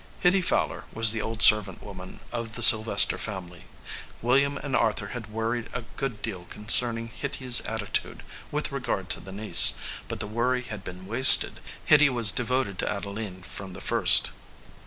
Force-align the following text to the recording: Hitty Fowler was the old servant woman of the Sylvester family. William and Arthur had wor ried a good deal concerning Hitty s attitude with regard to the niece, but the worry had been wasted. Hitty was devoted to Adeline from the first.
Hitty 0.21 0.41
Fowler 0.41 0.85
was 0.91 1.11
the 1.11 1.21
old 1.21 1.43
servant 1.43 1.83
woman 1.83 2.21
of 2.31 2.55
the 2.55 2.63
Sylvester 2.63 3.19
family. 3.19 3.65
William 4.23 4.57
and 4.57 4.75
Arthur 4.75 5.09
had 5.09 5.27
wor 5.27 5.51
ried 5.51 5.69
a 5.73 5.83
good 5.95 6.23
deal 6.23 6.45
concerning 6.49 7.09
Hitty 7.09 7.45
s 7.45 7.61
attitude 7.67 8.23
with 8.49 8.71
regard 8.71 9.09
to 9.11 9.19
the 9.19 9.31
niece, 9.31 9.75
but 10.07 10.19
the 10.19 10.25
worry 10.25 10.63
had 10.63 10.83
been 10.83 11.05
wasted. 11.05 11.59
Hitty 11.85 12.09
was 12.09 12.31
devoted 12.31 12.79
to 12.79 12.91
Adeline 12.91 13.43
from 13.43 13.73
the 13.73 13.79
first. 13.79 14.31